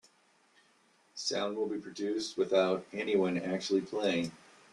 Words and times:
Sound 1.13 1.55
will 1.55 1.69
be 1.69 1.77
produced 1.77 2.35
without 2.35 2.87
anyone 2.91 3.37
actually 3.37 3.81
playing. 3.81 4.31